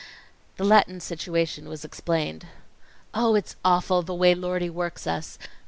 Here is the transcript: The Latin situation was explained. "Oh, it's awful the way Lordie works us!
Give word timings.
The 0.57 0.63
Latin 0.63 0.99
situation 0.99 1.69
was 1.69 1.85
explained. 1.85 2.47
"Oh, 3.13 3.35
it's 3.35 3.55
awful 3.63 4.01
the 4.01 4.15
way 4.15 4.33
Lordie 4.33 4.67
works 4.71 5.05
us! 5.05 5.37